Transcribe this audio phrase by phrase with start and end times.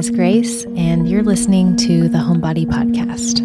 [0.00, 3.40] is Grace, and you're listening to the Homebody Podcast.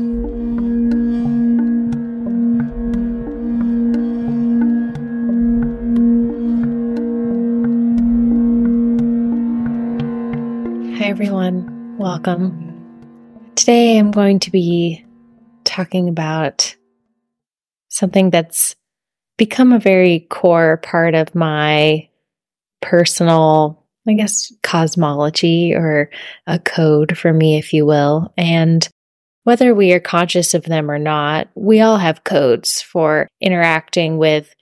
[10.98, 11.98] Hi, everyone.
[11.98, 13.52] Welcome.
[13.56, 15.06] Today, I'm going to be
[15.66, 16.74] talking about
[17.90, 18.78] something that's
[19.38, 22.08] become a very core part of my
[22.82, 26.10] personal I guess, cosmology or
[26.48, 28.34] a code for me, if you will.
[28.38, 28.88] And
[29.44, 34.54] whether we are conscious of them or not, we all have codes for interacting with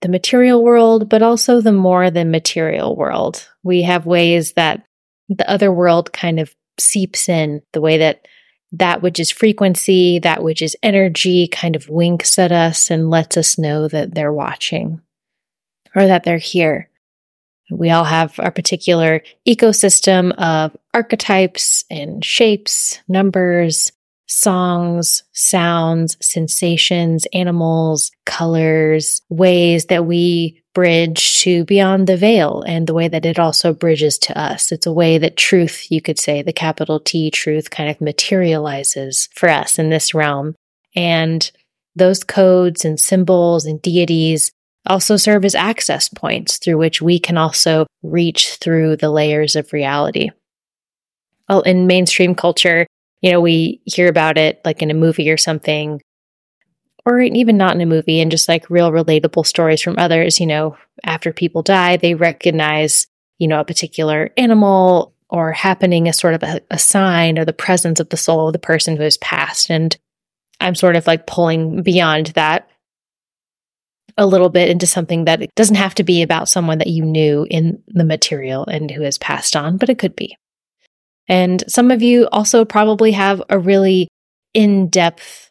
[0.00, 3.48] the material world, but also the more than material world.
[3.62, 4.84] We have ways that
[5.28, 8.26] the other world kind of seeps in, the way that
[8.72, 13.36] that which is frequency, that which is energy kind of winks at us and lets
[13.36, 15.00] us know that they're watching
[15.94, 16.90] or that they're here.
[17.70, 23.92] We all have our particular ecosystem of archetypes and shapes, numbers,
[24.26, 32.94] songs, sounds, sensations, animals, colors, ways that we bridge to beyond the veil and the
[32.94, 34.70] way that it also bridges to us.
[34.70, 39.28] It's a way that truth, you could say, the capital T truth kind of materializes
[39.34, 40.54] for us in this realm.
[40.94, 41.50] And
[41.96, 44.52] those codes and symbols and deities
[44.88, 49.72] also serve as access points through which we can also reach through the layers of
[49.72, 50.30] reality.
[51.48, 52.86] Well, in mainstream culture,
[53.20, 56.00] you know, we hear about it like in a movie or something,
[57.04, 60.40] or even not in a movie, and just like real relatable stories from others.
[60.40, 63.06] You know, after people die, they recognize,
[63.38, 67.52] you know, a particular animal or happening as sort of a, a sign or the
[67.52, 69.70] presence of the soul of the person who has passed.
[69.70, 69.96] And
[70.60, 72.68] I'm sort of like pulling beyond that
[74.18, 77.04] a little bit into something that it doesn't have to be about someone that you
[77.04, 80.36] knew in the material and who has passed on, but it could be.
[81.28, 84.08] And some of you also probably have a really
[84.54, 85.50] in depth,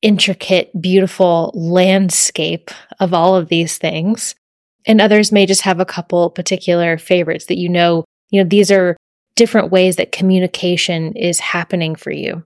[0.00, 4.34] intricate, beautiful landscape of all of these things.
[4.86, 8.70] And others may just have a couple particular favorites that you know, you know, these
[8.70, 8.96] are
[9.34, 12.44] different ways that communication is happening for you.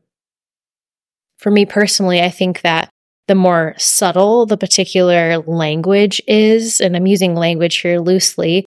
[1.39, 2.91] For me personally, I think that
[3.31, 8.67] the more subtle the particular language is, and I'm using language here loosely,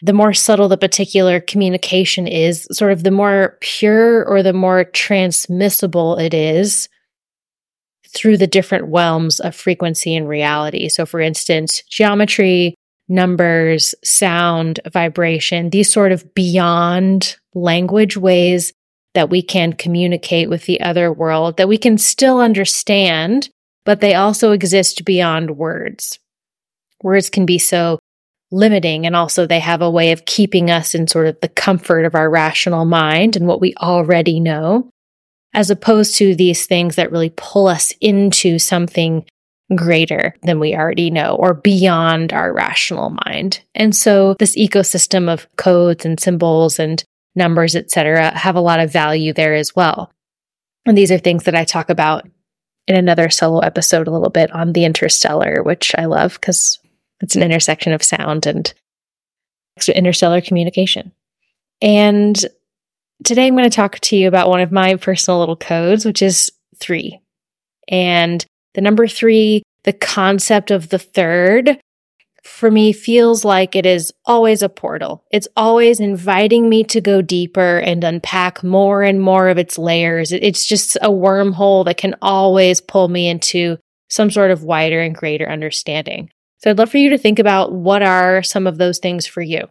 [0.00, 4.84] the more subtle the particular communication is, sort of the more pure or the more
[4.84, 6.88] transmissible it is
[8.14, 10.88] through the different realms of frequency and reality.
[10.88, 12.76] So, for instance, geometry,
[13.08, 18.72] numbers, sound, vibration, these sort of beyond language ways
[19.14, 23.48] that we can communicate with the other world that we can still understand
[23.86, 26.18] but they also exist beyond words.
[27.02, 27.98] Words can be so
[28.50, 32.04] limiting, and also they have a way of keeping us in sort of the comfort
[32.04, 34.90] of our rational mind and what we already know,
[35.54, 39.24] as opposed to these things that really pull us into something
[39.74, 43.60] greater than we already know or beyond our rational mind.
[43.74, 47.02] And so this ecosystem of codes and symbols and
[47.34, 50.12] numbers, etc., have a lot of value there as well.
[50.86, 52.28] And these are things that I talk about
[52.86, 56.78] in another solo episode a little bit on the interstellar, which I love because
[57.20, 58.72] it's an intersection of sound and
[59.94, 61.12] interstellar communication.
[61.82, 62.38] And
[63.24, 66.22] today I'm going to talk to you about one of my personal little codes, which
[66.22, 67.20] is three.
[67.88, 68.44] And
[68.74, 71.78] the number three, the concept of the third,
[72.56, 75.22] for me feels like it is always a portal.
[75.30, 80.32] It's always inviting me to go deeper and unpack more and more of its layers.
[80.32, 83.76] It's just a wormhole that can always pull me into
[84.08, 86.30] some sort of wider and greater understanding.
[86.56, 89.42] So I'd love for you to think about what are some of those things for
[89.42, 89.68] you.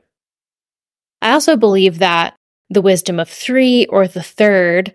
[1.24, 2.36] I also believe that
[2.70, 4.94] the wisdom of three or the third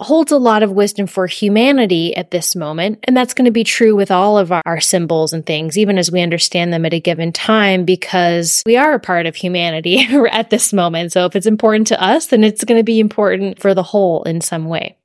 [0.00, 3.00] holds a lot of wisdom for humanity at this moment.
[3.04, 6.12] And that's going to be true with all of our, symbols and things, even as
[6.12, 9.98] we understand them at a given time, because we are a part of humanity
[10.30, 11.12] at this moment.
[11.12, 14.22] So if it's important to us, then it's going to be important for the whole
[14.22, 14.96] in some way.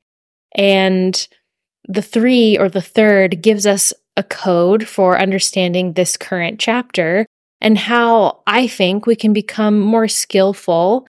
[0.56, 1.28] And
[1.88, 7.26] the three or the third gives us a code for understanding this current chapter
[7.62, 11.08] and how I think we can become more skillful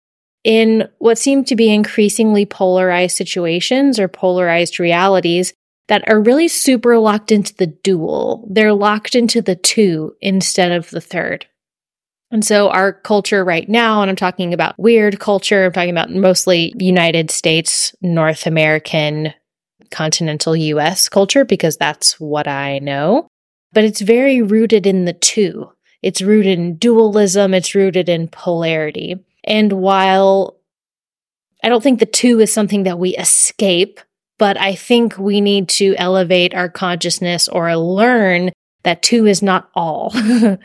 [0.48, 5.54] in what seem to be increasingly polarized situations or polarized realities
[5.90, 8.48] that are really super locked into the dual.
[8.50, 11.46] They're locked into the two instead of the third.
[12.32, 16.12] And so our culture right now, and I'm talking about weird culture, I'm talking about
[16.12, 19.34] mostly United States, North American,
[19.92, 23.28] continental US culture, because that's what I know.
[23.74, 25.70] But it's very rooted in the two.
[26.02, 27.54] It's rooted in dualism.
[27.54, 29.18] It's rooted in polarity.
[29.48, 30.58] And while
[31.64, 34.00] I don't think the two is something that we escape,
[34.38, 38.52] but I think we need to elevate our consciousness or learn
[38.84, 40.12] that two is not all.
[40.12, 40.60] the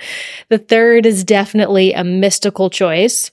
[0.68, 3.30] third is definitely a mystical choice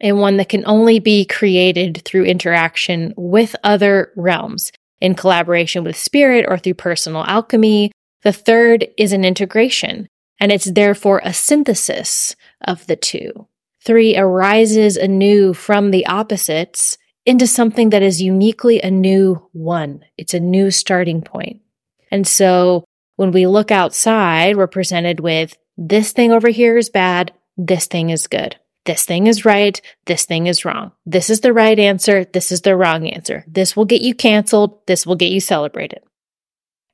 [0.00, 4.70] and one that can only be created through interaction with other realms
[5.00, 7.90] in collaboration with spirit or through personal alchemy.
[8.22, 10.08] The third is an integration,
[10.38, 13.48] and it's therefore a synthesis of the two.
[13.86, 20.04] Three arises anew from the opposites into something that is uniquely a new one.
[20.18, 21.62] It's a new starting point.
[22.10, 22.84] And so
[23.14, 28.10] when we look outside, we're presented with this thing over here is bad, this thing
[28.10, 28.56] is good.
[28.86, 30.90] This thing is right, this thing is wrong.
[31.04, 33.44] This is the right answer, this is the wrong answer.
[33.46, 36.00] This will get you canceled, this will get you celebrated.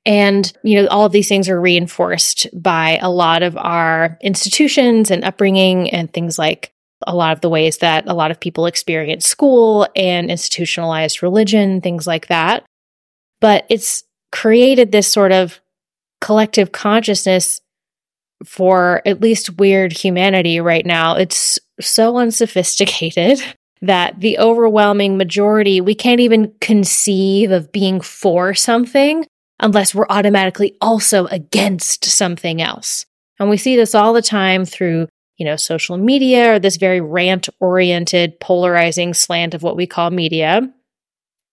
[0.05, 5.11] And, you know, all of these things are reinforced by a lot of our institutions
[5.11, 6.73] and upbringing and things like
[7.07, 11.81] a lot of the ways that a lot of people experience school and institutionalized religion,
[11.81, 12.65] things like that.
[13.41, 15.61] But it's created this sort of
[16.21, 17.61] collective consciousness
[18.45, 21.17] for at least weird humanity right now.
[21.17, 23.43] It's so unsophisticated
[23.83, 29.27] that the overwhelming majority, we can't even conceive of being for something
[29.59, 33.05] unless we're automatically also against something else.
[33.39, 37.01] And we see this all the time through you know, social media or this very
[37.01, 40.73] rant oriented, polarizing slant of what we call media.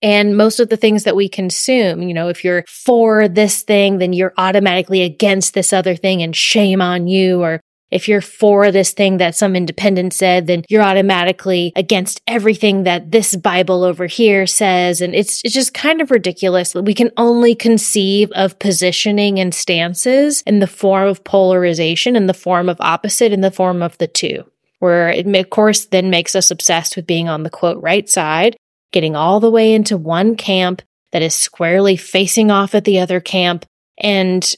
[0.01, 3.97] And most of the things that we consume, you know, if you're for this thing,
[3.97, 7.41] then you're automatically against this other thing and shame on you.
[7.41, 7.59] Or
[7.91, 13.11] if you're for this thing that some independent said, then you're automatically against everything that
[13.11, 15.01] this Bible over here says.
[15.01, 19.53] And it's, it's just kind of ridiculous that we can only conceive of positioning and
[19.53, 23.97] stances in the form of polarization, in the form of opposite, in the form of
[23.97, 24.43] the two,
[24.79, 28.55] where it, of course, then makes us obsessed with being on the quote right side,
[28.91, 30.81] getting all the way into one camp
[31.11, 33.65] that is squarely facing off at the other camp.
[33.97, 34.55] And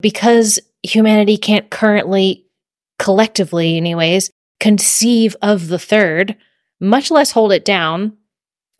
[0.00, 2.43] because humanity can't currently
[3.04, 4.30] collectively, anyways,
[4.60, 6.34] conceive of the third,
[6.80, 8.16] much less hold it down.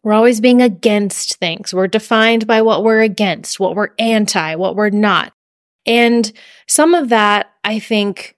[0.02, 1.74] We're always being against things.
[1.74, 5.34] We're defined by what we're against, what we're anti, what we're not.
[5.84, 6.32] And
[6.66, 8.34] some of that, I think,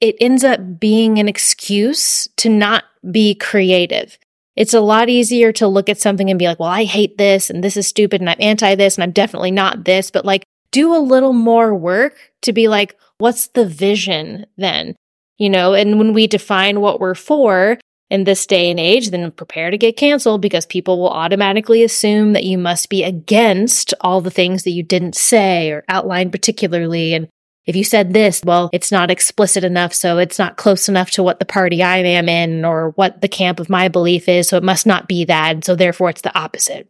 [0.00, 4.18] it ends up being an excuse to not be creative.
[4.56, 7.50] It's a lot easier to look at something and be like, well, I hate this
[7.50, 10.10] and this is stupid and I'm anti this and I'm definitely not this.
[10.10, 14.94] But like, do a little more work to be like, what's the vision then?
[15.38, 17.78] You know, and when we define what we're for
[18.08, 22.32] in this day and age, then prepare to get canceled because people will automatically assume
[22.32, 27.14] that you must be against all the things that you didn't say or outline particularly.
[27.14, 27.28] And
[27.66, 31.22] if you said this, well, it's not explicit enough, so it's not close enough to
[31.22, 34.56] what the party I am in or what the camp of my belief is, so
[34.56, 35.50] it must not be that.
[35.50, 36.88] and So therefore, it's the opposite.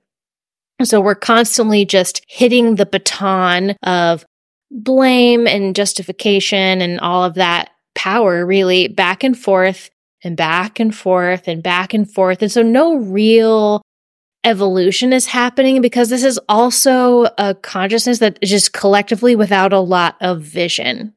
[0.83, 4.27] So we're constantly just hitting the baton of
[4.71, 9.91] blame and justification and all of that power really back and forth
[10.23, 12.43] and back and forth and back and forth.
[12.43, 13.83] And so no real
[14.45, 19.81] evolution is happening because this is also a consciousness that is just collectively without a
[19.81, 21.13] lot of vision.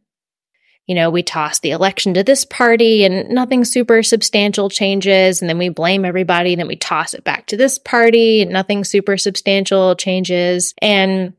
[0.87, 5.39] You know, we toss the election to this party and nothing super substantial changes.
[5.39, 6.53] And then we blame everybody.
[6.53, 10.73] And then we toss it back to this party and nothing super substantial changes.
[10.81, 11.33] And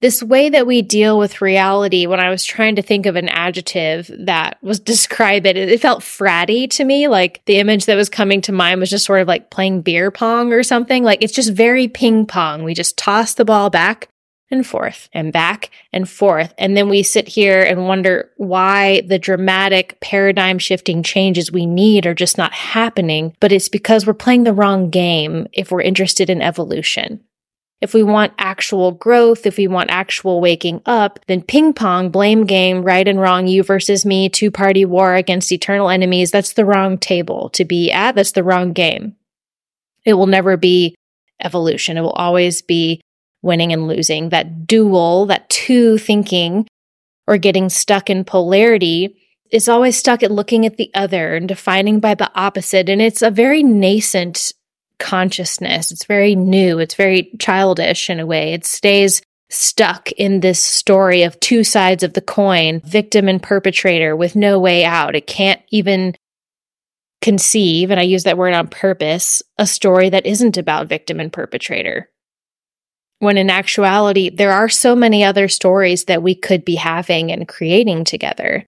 [0.00, 3.28] this way that we deal with reality, when I was trying to think of an
[3.28, 7.08] adjective that was describe it, it felt fratty to me.
[7.08, 10.10] Like the image that was coming to mind was just sort of like playing beer
[10.10, 11.04] pong or something.
[11.04, 12.64] Like it's just very ping pong.
[12.64, 14.08] We just toss the ball back
[14.50, 16.52] and forth and back and forth.
[16.58, 22.06] And then we sit here and wonder why the dramatic paradigm shifting changes we need
[22.06, 23.36] are just not happening.
[23.38, 27.24] But it's because we're playing the wrong game if we're interested in evolution.
[27.80, 32.44] If we want actual growth, if we want actual waking up, then ping pong, blame
[32.44, 36.66] game, right and wrong, you versus me, two party war against eternal enemies, that's the
[36.66, 38.14] wrong table to be at.
[38.14, 39.16] That's the wrong game.
[40.04, 40.94] It will never be
[41.42, 41.96] evolution.
[41.96, 43.00] It will always be
[43.42, 44.28] winning and losing.
[44.28, 46.68] That dual, that two thinking
[47.26, 49.16] or getting stuck in polarity
[49.50, 52.88] is always stuck at looking at the other and defining by the opposite.
[52.88, 54.52] And it's a very nascent
[55.00, 55.90] consciousness.
[55.90, 56.78] It's very new.
[56.78, 58.52] It's very childish in a way.
[58.52, 64.14] It stays stuck in this story of two sides of the coin, victim and perpetrator
[64.14, 65.16] with no way out.
[65.16, 66.14] It can't even
[67.20, 71.32] conceive, and I use that word on purpose, a story that isn't about victim and
[71.32, 72.08] perpetrator.
[73.18, 77.46] When in actuality, there are so many other stories that we could be having and
[77.46, 78.64] creating together.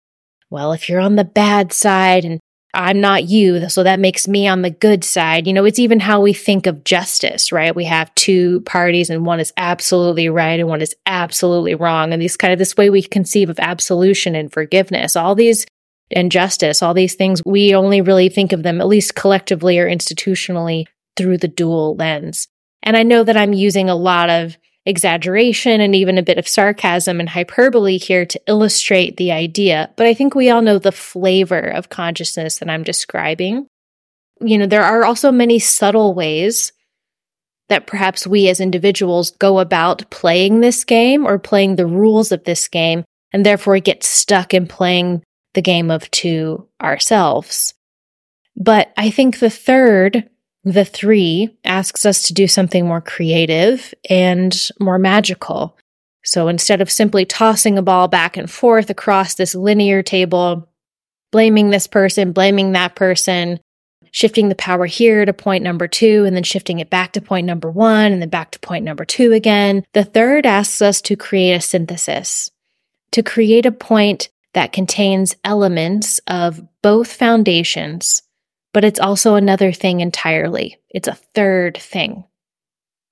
[0.50, 2.40] Well, if you're on the bad side and
[2.74, 3.68] I'm not you.
[3.68, 5.46] So that makes me on the good side.
[5.46, 7.76] You know, it's even how we think of justice, right?
[7.76, 12.12] We have two parties and one is absolutely right and one is absolutely wrong.
[12.12, 15.66] And these kind of this way we conceive of absolution and forgiveness, all these
[16.10, 19.88] and justice, all these things, we only really think of them, at least collectively or
[19.88, 20.86] institutionally,
[21.16, 22.48] through the dual lens.
[22.82, 26.48] And I know that I'm using a lot of exaggeration and even a bit of
[26.48, 30.92] sarcasm and hyperbole here to illustrate the idea, but I think we all know the
[30.92, 33.66] flavor of consciousness that I'm describing.
[34.40, 36.72] You know, there are also many subtle ways
[37.68, 42.44] that perhaps we as individuals go about playing this game or playing the rules of
[42.44, 45.22] this game and therefore get stuck in playing
[45.54, 47.72] the game of two ourselves.
[48.56, 50.28] But I think the third
[50.64, 55.76] the three asks us to do something more creative and more magical.
[56.24, 60.68] So instead of simply tossing a ball back and forth across this linear table,
[61.32, 63.58] blaming this person, blaming that person,
[64.12, 67.46] shifting the power here to point number two, and then shifting it back to point
[67.46, 69.84] number one, and then back to point number two again.
[69.94, 72.50] The third asks us to create a synthesis,
[73.12, 78.22] to create a point that contains elements of both foundations
[78.72, 80.78] but it's also another thing entirely.
[80.90, 82.24] It's a third thing.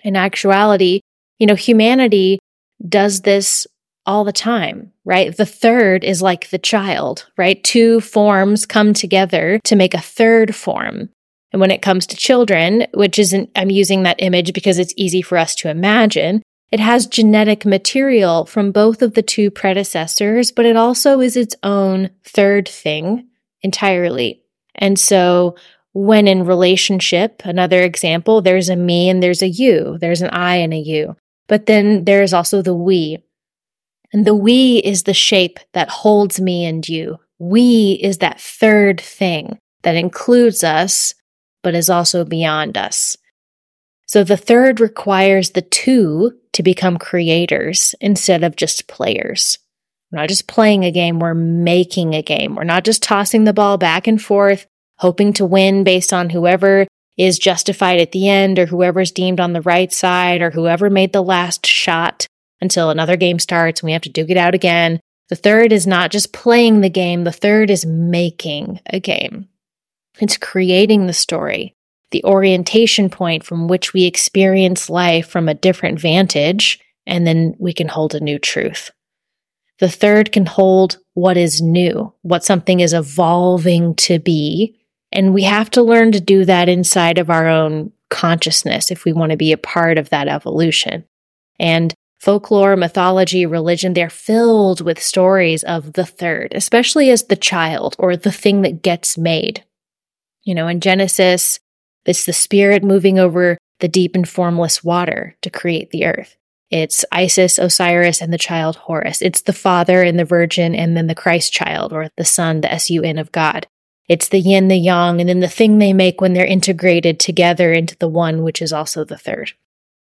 [0.03, 1.01] In actuality,
[1.39, 2.39] you know, humanity
[2.87, 3.67] does this
[4.07, 5.37] all the time, right?
[5.37, 7.63] The third is like the child, right?
[7.63, 11.11] Two forms come together to make a third form.
[11.53, 15.21] And when it comes to children, which isn't, I'm using that image because it's easy
[15.21, 20.65] for us to imagine, it has genetic material from both of the two predecessors, but
[20.65, 23.29] it also is its own third thing
[23.63, 24.43] entirely.
[24.75, 25.57] And so
[25.93, 30.57] when in relationship, another example, there's a me and there's a you, there's an I
[30.57, 31.17] and a you.
[31.49, 33.19] But then there's also the we.
[34.13, 37.19] And the we is the shape that holds me and you.
[37.39, 41.15] We is that third thing that includes us,
[41.63, 43.17] but is also beyond us.
[44.07, 49.59] So the third requires the two to become creators instead of just players.
[50.11, 52.57] We're not just playing a game, we're making a game.
[52.57, 54.67] We're not just tossing the ball back and forth,
[54.99, 56.87] hoping to win based on whoever
[57.17, 61.13] is justified at the end or whoever's deemed on the right side or whoever made
[61.13, 62.27] the last shot
[62.61, 65.01] until another game starts and we have to duke it out again.
[65.29, 69.49] The third is not just playing the game, the third is making a game.
[70.19, 71.75] It's creating the story,
[72.11, 77.73] the orientation point from which we experience life from a different vantage, and then we
[77.73, 78.91] can hold a new truth.
[79.81, 84.79] The third can hold what is new, what something is evolving to be.
[85.11, 89.13] And we have to learn to do that inside of our own consciousness if we
[89.13, 91.05] want to be a part of that evolution.
[91.59, 97.97] And folklore, mythology, religion, they're filled with stories of the third, especially as the child
[97.99, 99.65] or the thing that gets made.
[100.43, 101.59] You know, in Genesis,
[102.05, 106.37] it's the spirit moving over the deep and formless water to create the earth.
[106.71, 109.21] It's Isis, Osiris, and the child Horus.
[109.23, 112.73] It's the Father and the Virgin, and then the Christ child, or the Son, the
[112.73, 113.67] S U N of God.
[114.09, 117.73] It's the yin, the yang, and then the thing they make when they're integrated together
[117.73, 119.53] into the one, which is also the third.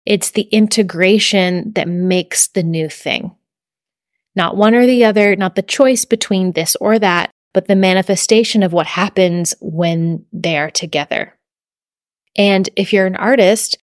[0.06, 3.34] It's the integration that makes the new thing.
[4.36, 8.62] Not one or the other, not the choice between this or that, but the manifestation
[8.62, 11.38] of what happens when they are together.
[12.36, 13.78] And if you're an artist,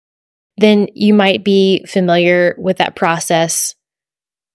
[0.59, 3.75] then you might be familiar with that process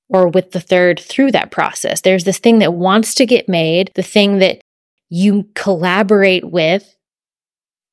[0.10, 2.02] or with the third through that process.
[2.02, 4.62] There's this thing that wants to get made, the thing that
[5.10, 6.96] you collaborate with,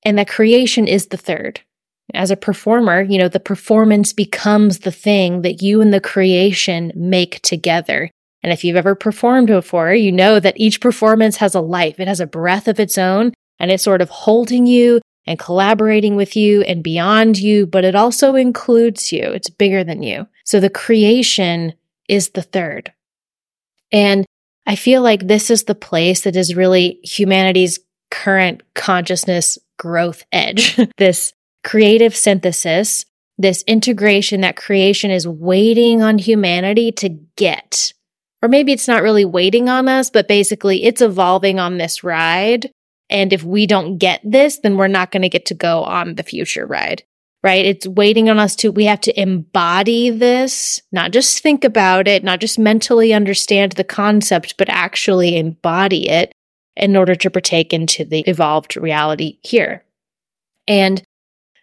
[0.04, 1.60] and that creation is the third.
[2.14, 6.92] As a performer, you know, the performance becomes the thing that you and the creation
[6.94, 8.10] make together.
[8.42, 12.00] And if you've ever performed before, you know that each performance has a life.
[12.00, 16.16] It has a breath of its own and it's sort of holding you and collaborating
[16.16, 19.24] with you and beyond you, but it also includes you.
[19.24, 20.26] It's bigger than you.
[20.44, 21.74] So the creation
[22.08, 22.94] is the third.
[23.92, 24.24] And
[24.66, 27.78] I feel like this is the place that is really humanity's
[28.10, 30.80] current consciousness growth edge.
[30.96, 33.04] this creative synthesis,
[33.36, 37.92] this integration that creation is waiting on humanity to get.
[38.40, 42.70] Or maybe it's not really waiting on us, but basically it's evolving on this ride
[43.10, 46.14] and if we don't get this, then we're not going to get to go on
[46.14, 47.02] the future ride,
[47.42, 47.64] right?
[47.64, 52.22] It's waiting on us to, we have to embody this, not just think about it,
[52.22, 56.32] not just mentally understand the concept, but actually embody it
[56.76, 59.84] in order to partake into the evolved reality here.
[60.66, 61.02] And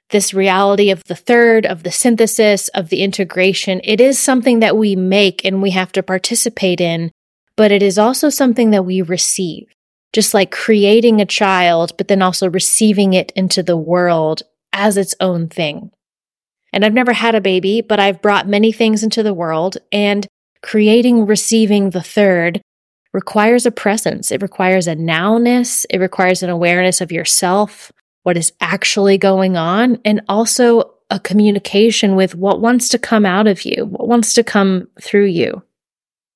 [0.10, 4.78] this reality of the third, of the synthesis, of the integration, it is something that
[4.78, 7.12] we make and we have to participate in,
[7.56, 9.68] but it is also something that we receive.
[10.16, 15.14] Just like creating a child, but then also receiving it into the world as its
[15.20, 15.92] own thing.
[16.72, 20.26] And I've never had a baby, but I've brought many things into the world and
[20.64, 22.62] creating, receiving the third
[23.12, 24.32] requires a presence.
[24.32, 25.86] It requires a nowness.
[25.90, 27.92] It requires an awareness of yourself,
[28.24, 33.48] what is actually going on, and also a communication with what wants to come out
[33.48, 35.62] of you, what wants to come through you.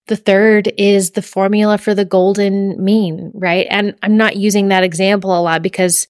[0.10, 3.68] The third is the formula for the golden mean, right?
[3.70, 6.08] And I'm not using that example a lot because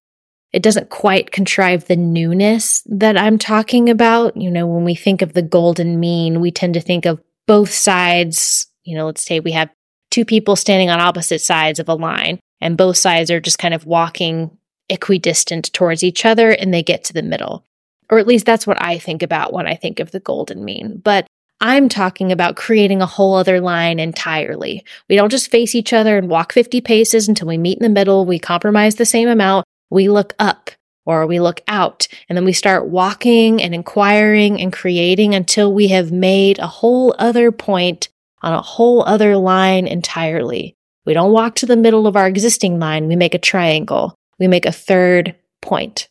[0.54, 4.38] it doesn't quite contrive the newness that I'm talking about.
[4.38, 7.70] You know, when we think of the golden mean, we tend to think of both
[7.70, 8.68] sides.
[8.84, 9.68] You know, let's say we have
[10.10, 13.74] two people standing on opposite sides of a line, and both sides are just kind
[13.74, 14.56] of walking
[14.88, 17.66] equidistant towards each other and they get to the middle.
[18.10, 21.02] Or at least that's what I think about when I think of the golden mean.
[21.04, 21.26] But
[21.60, 24.84] I'm talking about creating a whole other line entirely.
[25.08, 27.88] We don't just face each other and walk 50 paces until we meet in the
[27.88, 28.24] middle.
[28.24, 30.70] We compromise the same amount we look up
[31.04, 35.88] or we look out and then we start walking and inquiring and creating until we
[35.88, 38.08] have made a whole other point
[38.42, 40.74] on a whole other line entirely.
[41.04, 43.06] We don't walk to the middle of our existing line.
[43.06, 44.14] We make a triangle.
[44.38, 46.08] We make a third point.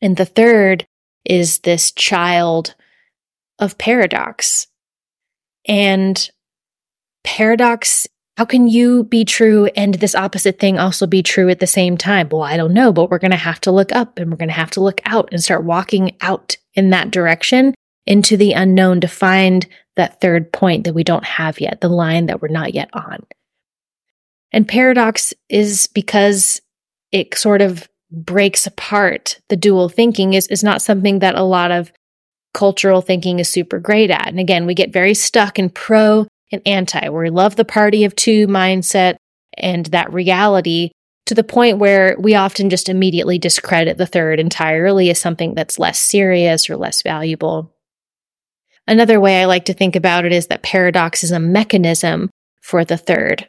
[0.00, 0.86] And the third
[1.24, 2.74] is this child
[3.62, 4.66] of paradox.
[5.66, 6.30] And
[7.24, 8.06] paradox
[8.38, 11.98] how can you be true and this opposite thing also be true at the same
[11.98, 12.28] time?
[12.30, 14.48] Well, I don't know, but we're going to have to look up and we're going
[14.48, 17.74] to have to look out and start walking out in that direction
[18.06, 19.66] into the unknown to find
[19.96, 23.24] that third point that we don't have yet, the line that we're not yet on.
[24.50, 26.62] And paradox is because
[27.12, 31.70] it sort of breaks apart the dual thinking is, is not something that a lot
[31.70, 31.92] of
[32.54, 34.28] cultural thinking is super great at.
[34.28, 38.04] And again, we get very stuck in pro and anti, where we love the party
[38.04, 39.16] of two mindset
[39.56, 40.90] and that reality
[41.26, 45.78] to the point where we often just immediately discredit the third entirely as something that's
[45.78, 47.74] less serious or less valuable.
[48.86, 52.84] Another way I like to think about it is that paradox is a mechanism for
[52.84, 53.48] the third.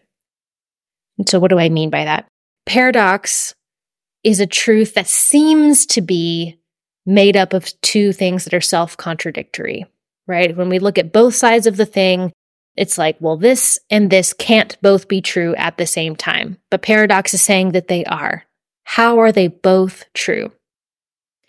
[1.18, 2.28] And so, what do I mean by that?
[2.66, 3.54] Paradox
[4.24, 6.60] is a truth that seems to be
[7.06, 9.86] made up of two things that are self contradictory,
[10.28, 10.56] right?
[10.56, 12.32] When we look at both sides of the thing,
[12.76, 16.58] it's like, well, this and this can't both be true at the same time.
[16.72, 18.46] But paradox is saying that they are.
[18.84, 20.52] How are they both true?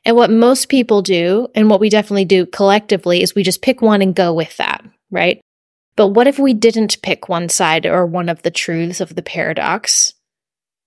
[0.05, 3.81] And what most people do, and what we definitely do collectively, is we just pick
[3.81, 5.41] one and go with that, right?
[5.97, 9.23] But what if we didn't pick one side or one of the truths of the
[9.23, 10.13] paradox?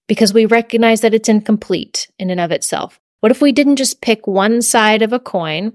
[0.08, 3.00] Because we recognize that it's incomplete in and of itself.
[3.20, 5.74] What if we didn't just pick one side of a coin?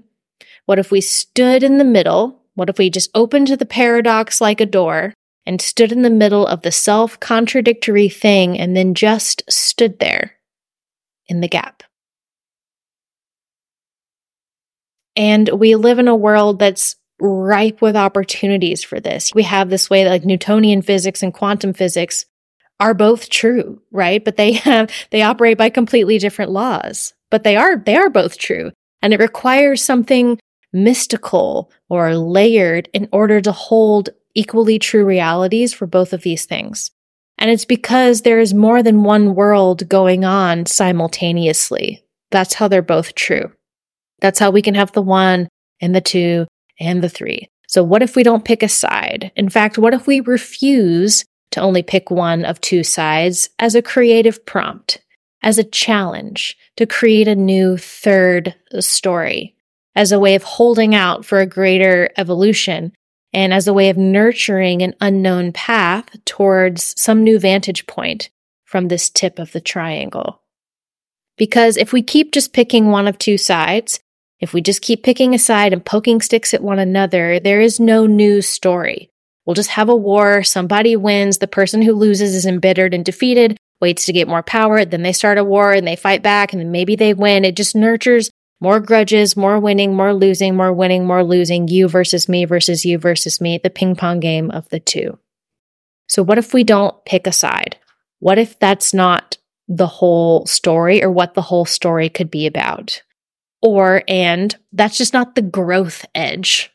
[0.65, 4.61] What if we stood in the middle what if we just opened the paradox like
[4.61, 5.13] a door
[5.45, 10.33] and stood in the middle of the self contradictory thing and then just stood there
[11.27, 11.83] in the gap?
[15.15, 19.33] And we live in a world that's ripe with opportunities for this.
[19.33, 22.25] We have this way that like Newtonian physics and quantum physics
[22.79, 24.23] are both true, right?
[24.23, 28.37] But they have, they operate by completely different laws, but they are, they are both
[28.37, 28.69] true.
[29.01, 30.37] And it requires something
[30.71, 36.91] mystical or layered in order to hold equally true realities for both of these things.
[37.39, 42.05] And it's because there is more than one world going on simultaneously.
[42.29, 43.51] That's how they're both true.
[44.21, 45.49] That's how we can have the one
[45.81, 46.45] and the two
[46.79, 47.49] and the three.
[47.67, 49.31] So, what if we don't pick a side?
[49.35, 53.81] In fact, what if we refuse to only pick one of two sides as a
[53.81, 54.99] creative prompt,
[55.43, 59.55] as a challenge to create a new third story?
[59.95, 62.93] as a way of holding out for a greater evolution
[63.31, 68.29] and as a way of nurturing an unknown path towards some new vantage point
[68.65, 70.41] from this tip of the triangle.
[71.37, 73.99] Because if we keep just picking one of two sides,
[74.39, 77.79] if we just keep picking a side and poking sticks at one another, there is
[77.79, 79.09] no new story.
[79.45, 83.57] We'll just have a war, somebody wins, the person who loses is embittered and defeated,
[83.83, 86.61] waits to get more power, then they start a war and they fight back and
[86.61, 87.43] then maybe they win.
[87.43, 92.29] It just nurtures more grudges, more winning, more losing, more winning, more losing, you versus
[92.29, 95.19] me versus you versus me, the ping pong game of the two.
[96.07, 97.75] So, what if we don't pick a side?
[98.19, 103.03] What if that's not the whole story or what the whole story could be about?
[103.61, 106.71] Or, and that's just not the growth edge.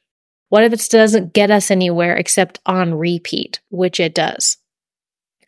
[0.50, 4.58] What if it doesn't get us anywhere except on repeat, which it does?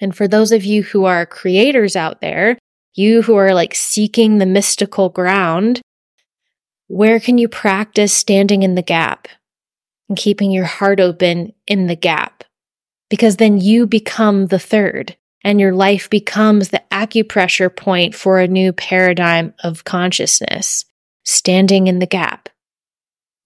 [0.01, 2.59] And for those of you who are creators out there,
[2.95, 5.81] you who are like seeking the mystical ground,
[6.89, 9.29] where can you practice standing in the gap
[10.09, 12.43] and keeping your heart open in the gap?
[13.09, 15.17] Because then you become the third.
[15.43, 20.85] and your life becomes the acupressure point for a new paradigm of consciousness,
[21.25, 22.49] standing in the gap,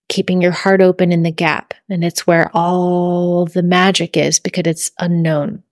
[0.09, 1.75] keeping your heart open in the gap.
[1.89, 5.63] And it's where all the magic is because it's unknown.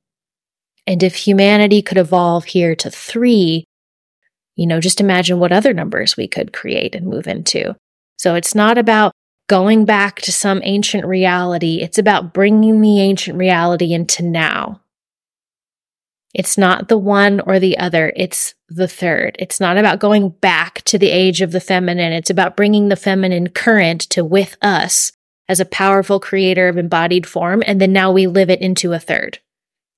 [0.86, 3.64] And if humanity could evolve here to three,
[4.56, 7.74] you know, just imagine what other numbers we could create and move into.
[8.18, 9.12] So it's not about
[9.48, 11.80] going back to some ancient reality.
[11.82, 14.80] It's about bringing the ancient reality into now.
[16.34, 18.12] It's not the one or the other.
[18.16, 19.36] It's the third.
[19.38, 22.12] It's not about going back to the age of the feminine.
[22.12, 25.12] It's about bringing the feminine current to with us
[25.48, 27.62] as a powerful creator of embodied form.
[27.66, 29.40] And then now we live it into a third.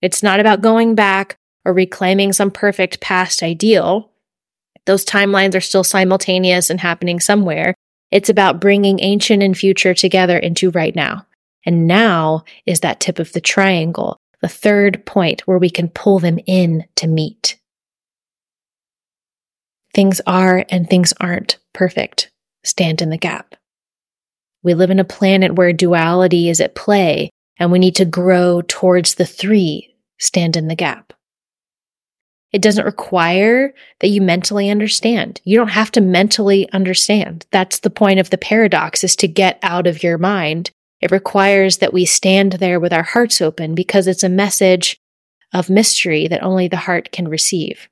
[0.05, 4.11] It's not about going back or reclaiming some perfect past ideal.
[4.85, 7.75] Those timelines are still simultaneous and happening somewhere.
[8.11, 11.27] It's about bringing ancient and future together into right now.
[11.65, 16.19] And now is that tip of the triangle the third point where we can pull
[16.19, 17.59] them in to meet.
[19.95, 22.31] Things are and things aren't perfect.
[22.63, 23.55] Stand in the gap.
[24.63, 28.61] We live in a planet where duality is at play and we need to grow
[28.61, 29.94] towards the three.
[30.19, 31.13] Stand in the gap.
[32.53, 35.41] It doesn't require that you mentally understand.
[35.45, 37.47] You don't have to mentally understand.
[37.51, 40.71] That's the point of the paradox is to get out of your mind
[41.05, 44.99] it requires that we stand there with our hearts open because it's a message
[45.53, 47.91] of mystery that only the heart can receive.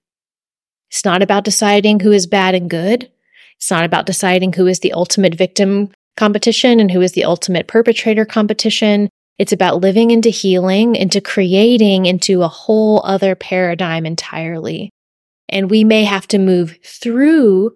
[0.91, 3.13] It's not about deciding who is bad and good.
[3.59, 7.67] It's not about deciding who is the ultimate victim competition and who is the ultimate
[7.67, 9.11] perpetrator competition.
[9.39, 14.91] It's about living into healing, into creating into a whole other paradigm entirely.
[15.49, 17.75] And we may have to move through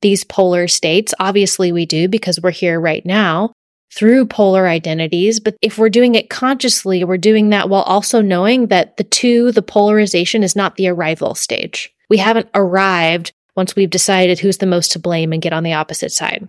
[0.00, 1.14] these polar states.
[1.18, 3.52] Obviously, we do because we're here right now
[3.92, 5.40] through polar identities.
[5.40, 9.52] But if we're doing it consciously, we're doing that while also knowing that the two,
[9.52, 11.94] the polarization is not the arrival stage.
[12.10, 15.72] We haven't arrived once we've decided who's the most to blame and get on the
[15.72, 16.48] opposite side.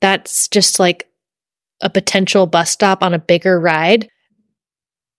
[0.00, 1.08] That's just like
[1.80, 4.08] a potential bus stop on a bigger ride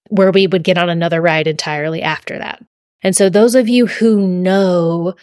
[0.09, 2.63] where we would get on another ride entirely after that.
[3.03, 5.15] And so those of you who know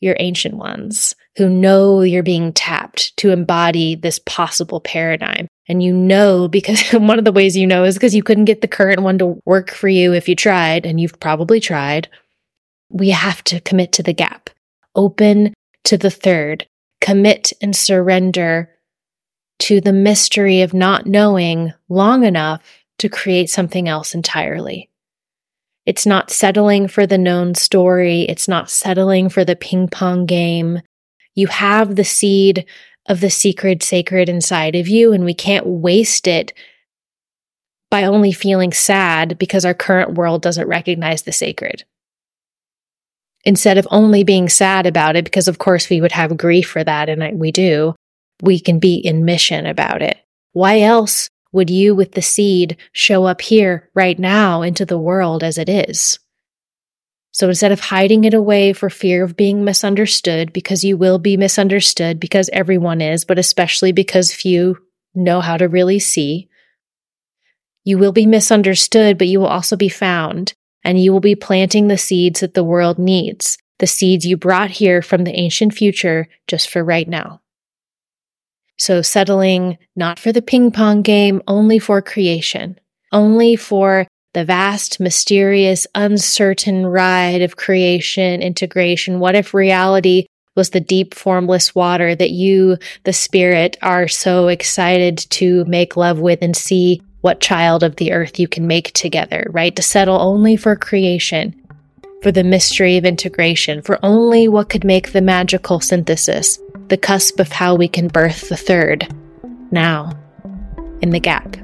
[0.00, 5.48] your ancient ones, who know you're being tapped to embody this possible paradigm.
[5.68, 8.60] And you know, because one of the ways you know is because you couldn't get
[8.60, 12.08] the current one to work for you if you tried, and you've probably tried.
[12.90, 14.50] We have to commit to the gap,
[14.94, 15.54] open
[15.84, 16.66] to the third,
[17.00, 18.70] commit and surrender
[19.60, 22.62] to the mystery of not knowing long enough
[22.98, 24.90] to create something else entirely.
[25.86, 28.22] It's not settling for the known story.
[28.22, 30.82] It's not settling for the ping pong game.
[31.34, 32.66] You have the seed
[33.06, 36.52] of the secret sacred inside of you, and we can't waste it
[37.90, 41.84] by only feeling sad because our current world doesn't recognize the sacred.
[43.44, 46.84] Instead of only being sad about it, because of course we would have grief for
[46.84, 47.94] that, and we do,
[48.42, 50.18] we can be in mission about it.
[50.52, 55.42] Why else would you, with the seed, show up here right now into the world
[55.42, 56.18] as it is?
[57.32, 61.36] So instead of hiding it away for fear of being misunderstood, because you will be
[61.36, 64.78] misunderstood because everyone is, but especially because few
[65.14, 66.48] know how to really see,
[67.84, 70.52] you will be misunderstood, but you will also be found,
[70.84, 74.70] and you will be planting the seeds that the world needs, the seeds you brought
[74.70, 77.40] here from the ancient future just for right now.
[78.78, 82.78] So settling not for the ping pong game, only for creation,
[83.12, 89.20] only for the vast, mysterious, uncertain ride of creation, integration.
[89.20, 95.18] What if reality was the deep, formless water that you, the spirit, are so excited
[95.30, 99.46] to make love with and see what child of the earth you can make together,
[99.50, 99.74] right?
[99.76, 101.54] To settle only for creation,
[102.22, 107.38] for the mystery of integration, for only what could make the magical synthesis, the cusp
[107.38, 109.06] of how we can birth the third.
[109.70, 110.12] Now,
[111.00, 111.56] in the gap,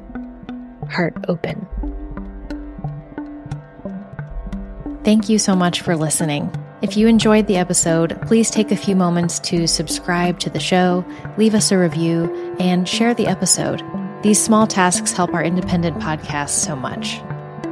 [0.91, 1.67] heart open.
[5.03, 6.51] Thank you so much for listening.
[6.83, 11.05] If you enjoyed the episode, please take a few moments to subscribe to the show,
[11.39, 13.83] leave us a review, and share the episode.
[14.23, 17.21] These small tasks help our independent podcast so much.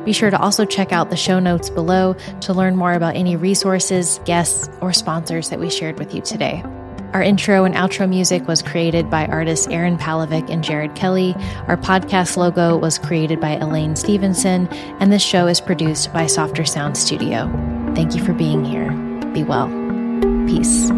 [0.04, 3.36] Be sure to also check out the show notes below to learn more about any
[3.36, 6.64] resources, guests, or sponsors that we shared with you today.
[7.12, 11.35] Our intro and outro music was created by artists Aaron Palovic and Jared Kelly.
[11.68, 14.66] Our podcast logo was created by Elaine Stevenson,
[15.01, 17.51] and this show is produced by Softer Sound Studio.
[17.94, 18.90] Thank you for being here.
[19.33, 19.68] Be well.
[20.46, 20.90] Peace.